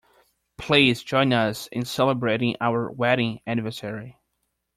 [0.57, 4.17] Please join us in celebrating our wedding anniversary